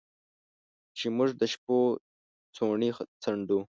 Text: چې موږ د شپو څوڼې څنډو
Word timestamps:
چې 0.97 1.05
موږ 1.15 1.29
د 1.39 1.41
شپو 1.53 1.77
څوڼې 2.55 2.89
څنډو 3.23 3.59